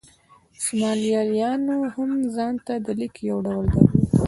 سومالیایانو 0.61 1.77
هم 1.93 2.11
ځان 2.35 2.55
ته 2.65 2.73
د 2.85 2.87
لیک 2.99 3.15
یو 3.29 3.37
ډول 3.47 3.65
درلود. 3.73 4.09